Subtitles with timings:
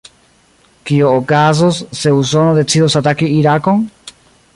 [0.89, 3.85] Kio okazos, se Usono decidos ataki Irakon?